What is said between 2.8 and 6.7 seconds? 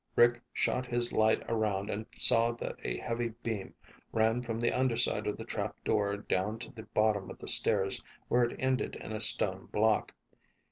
a heavy beam ran from the underside of the trap door down